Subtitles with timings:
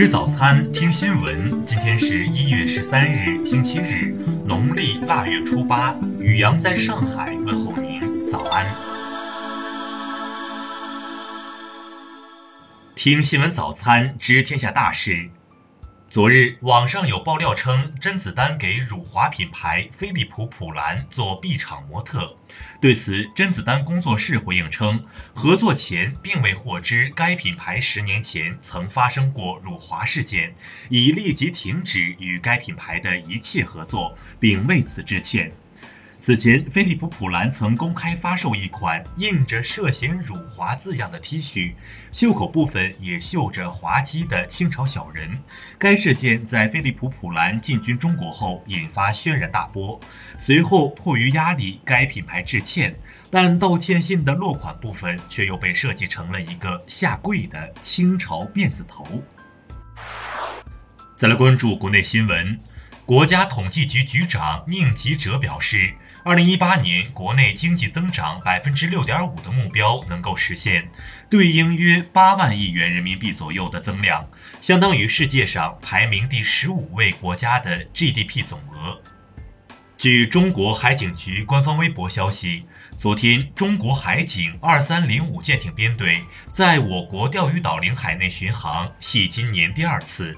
[0.00, 1.66] 吃早餐，听新闻。
[1.66, 5.94] 今天是一月十三日，星期日，农历腊月初八。
[6.18, 8.66] 雨阳在上海问候您，早安。
[12.94, 15.28] 听新闻早餐，知天下大事。
[16.10, 22.36] 昨日，网上有爆料称，甄子丹给辱华品牌飞利浦普兰做 B 场模特。
[22.80, 25.04] 对此，甄子丹工作室回应称，
[25.34, 30.56] 合作前并未获知该品牌十年前曾发生过辱华事件，
[30.88, 35.52] 已立即停止与该品牌的一切合作，并为此致歉。
[36.20, 41.72] 此前，飞利浦普兰曾公开发售一款印着涉嫌辱华字样的 T 恤，
[42.12, 45.42] 袖口部分也绣着滑稽的清朝小人。
[45.78, 49.98] 该事件在飞利浦普兰进军中国后引发轩然大波，
[50.38, 53.00] 随后迫于压力，该品牌致歉，
[53.30, 59.22] 但道歉信的落款部分却又被设计成了一个下跪的清朝辫子头。
[61.16, 62.58] 再来关注国内新闻。
[63.06, 70.90] 国家统计局局长宁吉喆表示，二零一八年国内经济增长百分之六点五的目标能够实现，
[71.30, 74.28] 对应约八万亿元人民币左右的增量，
[74.60, 79.00] 相当于世界上排名第十五位国家的 GDP 总额。
[79.96, 82.66] 据中国海警局官方微博消息，
[82.98, 90.36] 昨天中国海警二三零五舰艇编队在我国钓鱼岛领海内巡航，系今年第二次。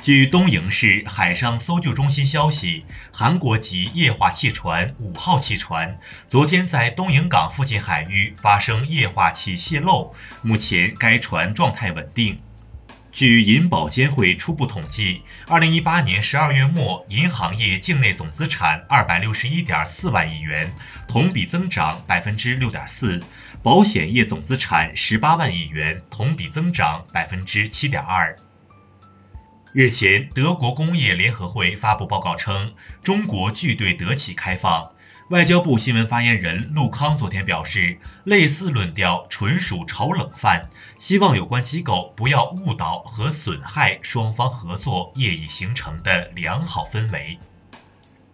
[0.00, 12.40] 据东营市海上搜救中心消息，韩国籍液化气船“五号”气船昨天在东营港附近海域发生液化气泄漏，目前该船状态稳定。
[13.10, 20.72] 据银保监会初步统计，二零一八年十二月末，银行业境内总资产二百六十一点四万亿元，
[21.08, 23.20] 同比增长百分之六点四；
[23.62, 28.36] 保险业总资产十八万亿元，同比增长百分之七点二。
[29.78, 32.72] 日前，德国工业联合会发布报告称，
[33.04, 34.90] 中国拒对德企开放。
[35.28, 47.38] 外交部新闻发言人陆康昨天表示，类似论调纯属炒冷饭，希望有关机构不要误导和损害双方合作业已形成的良好氛围。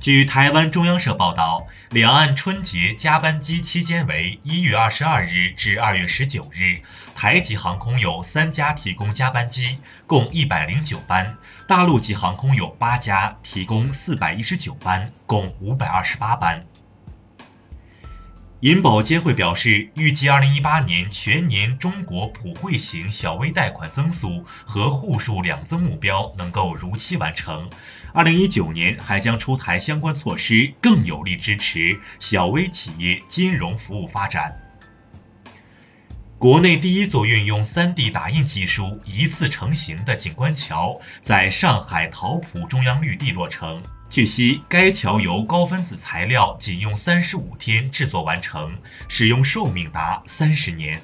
[0.00, 6.82] 据台湾中央社报道，两岸春节加班机期间为一月二十二日至二月十九日，
[7.16, 16.64] 台籍航空有三家提供加班机，共一百零九班；大陆籍航空有八家，提供四百一十九班，共五百二十八班。
[18.60, 27.70] 银保监会表示，预计二零一八年全年中国普惠型小微贷款增速和户数两增目标能够如期完成。
[28.12, 34.67] 二零一九年还将出台相关措施，更有力支持小微企业金融服务发展。
[36.38, 43.82] 国内第一座运用 3D 打印技术一次成型的景观桥，在上海桃浦中央绿地落成。
[44.08, 48.78] 据悉，该桥由高分子材料仅用三十五天制作完成，
[49.08, 51.02] 使用寿命达三十年。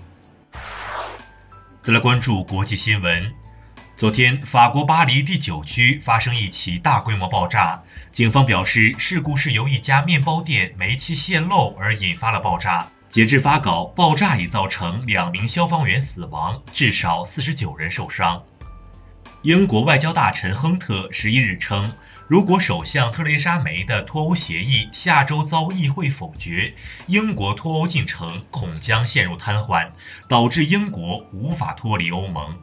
[1.83, 3.33] 再来关注国际新闻。
[3.97, 12.89] 昨天，法国巴黎第九区发生一起大规模爆炸，警方表示，事故是由一家面包店煤气泄漏而引发了爆炸。
[13.14, 18.42] 截至发稿，爆炸已造成两名消防员死亡，至少四十九人受伤。
[19.42, 21.92] 英国外交大臣亨特十一日称，
[22.26, 26.74] 如果首相特蕾莎梅的脱欧协议下周遭议会否决，
[27.06, 29.92] 英国脱欧进程恐将陷入瘫痪，
[30.28, 32.58] 导致英国无法脱离欧盟。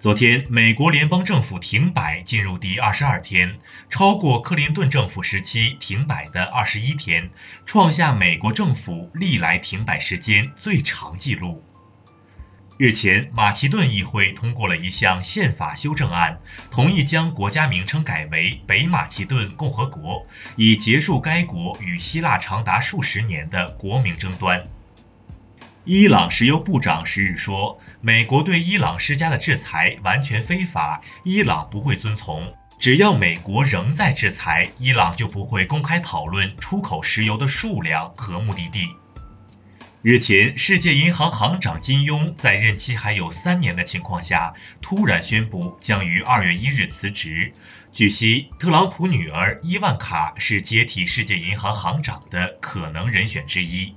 [0.00, 3.58] 昨天，美国联邦政府停摆进入第二十二天，
[3.90, 7.30] 超过克林顿政府时期停摆的二十一天，
[7.66, 11.62] 创下美国政府历来停摆时间最长纪录。
[12.78, 16.40] 日前，马其顿议会通过了一项宪法修正案，
[16.70, 24.62] 同意将国家名称改为北马其顿共和国，以结束该国与希腊长达数十年的国名争端。
[25.84, 32.52] 伊朗石油部长十日说，美国对伊朗施加的制裁完全非法，伊朗不会遵从。
[32.78, 38.88] 只要美国仍在制裁，伊朗就不会公开讨论出口石油的数量和目的地。
[40.02, 44.52] 日前，世界银行行长金庸在任期还有三年的情况下，
[44.82, 47.54] 突然宣布将于二月一日辞职。
[47.90, 53.94] 据悉，特朗普女儿伊万卡是接替世界银行行长的可能人选之一。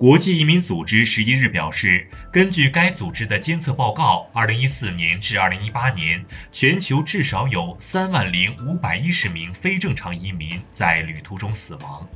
[0.00, 12.08] 国际移民组织十一日表示，根据该组织的监测报告，二零一四年至二零一八年，全球至少有三万零五百一十名非正常移民在旅途中死亡。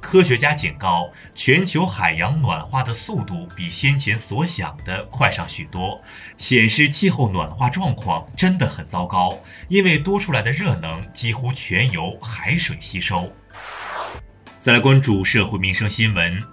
[0.00, 6.02] 科学家警告，全球海洋暖化的速度比先前所想的快上许多，
[6.36, 13.32] 显示气候暖化状况真的很糟糕，因为多出来的热能几乎全由海水吸收。
[14.60, 16.44] 再来关注社会民生新闻。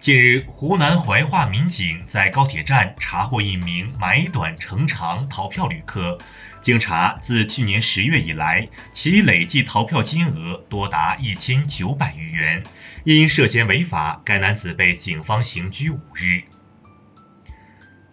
[0.00, 6.20] 近日，湖南怀化民警在高铁站查获一名买短乘长逃票旅客。
[6.62, 12.62] 经查，自去年十月以来，其累计逃票金额多达一千九百余元。
[13.02, 16.44] 因涉嫌违法，该男子被警方刑拘五日。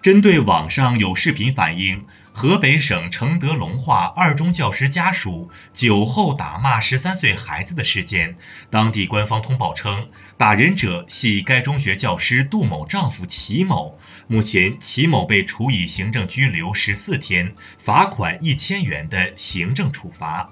[0.06, 8.36] 针对网上有视频反映河北省承德隆化二中教师家属酒后打骂十三岁孩子的事件，
[8.70, 13.98] 当地官方通报称，打人者系该中学教师杜某丈夫齐某。
[14.28, 20.52] 目前，齐某被处以行政拘留十四天、罚款一千元的行政处罚。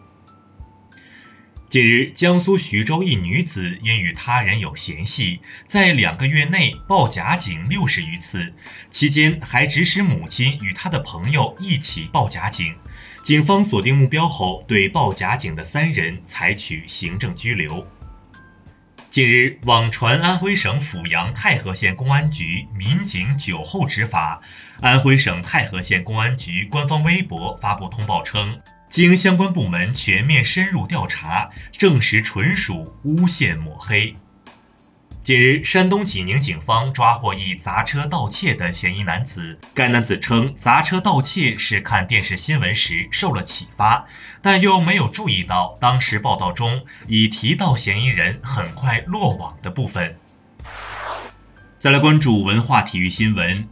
[1.74, 8.54] 近日，江苏徐州一女子因与他人有嫌隙，在两个月内报假警六十余次，
[8.92, 12.76] 期间还指使母亲与她的朋友一起报假警。
[13.24, 17.88] 警方锁定目标后，对报假警的三人采取行政拘留。
[19.10, 24.42] 近日，网传安徽省阜阳太和县公安局民警酒后执法，
[24.80, 28.62] 安徽省太和县公安局官方微博发布通报称。
[28.94, 34.16] 经相关部门全面深入调查，证实纯属诬陷抹黑。
[35.24, 39.60] 近日，山东济宁警方抓获一砸车盗窃的嫌疑男子。
[39.74, 44.06] 该男子称，砸车盗窃是看电视新闻时受了启发，
[44.44, 50.18] 但又没有注意到当时报道中已提到嫌疑人很快落网的部分。
[51.80, 53.68] 再来关注文化体育新闻。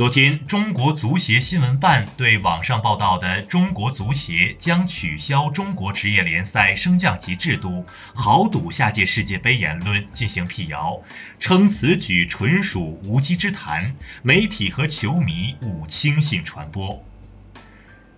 [0.00, 11.02] 昨天，中国足协新闻办对网上报道的中国足协将取消中国职业联赛升降级制度、豪赌下届世界杯言论进行辟谣，
[11.38, 17.04] 称此举纯属无稽之谈，媒体和球迷勿轻信传播。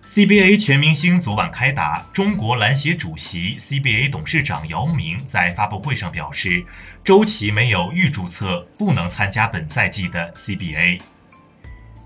[0.05, 6.65] CBA 全明星昨晚开打，中国篮协主席、CBA 董事长姚明在发布会上表示，
[7.03, 11.01] 周琦没有预注册，不能参加本赛季的 CBA。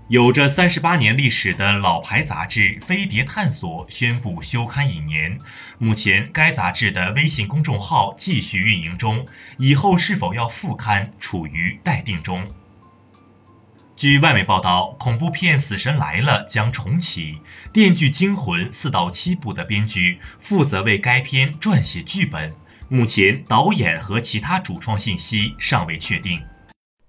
[0.08, 5.38] 有着三十八年历史的老牌杂志《飞碟探索》宣布休刊一年。
[5.76, 9.26] 目前，该杂志的微信公众号继续运营中，
[9.58, 12.48] 以后是否要复刊处于待定中。
[13.96, 17.34] 据外媒报道，恐怖片《死神来了》将重启，
[17.74, 22.54] 《电锯惊魂》四到七部的编剧负责为该片撰写剧本，
[22.88, 26.44] 目前导演和其他主创信息尚未确定。